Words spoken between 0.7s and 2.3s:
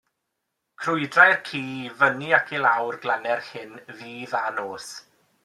Crwydrai'r ci i fyny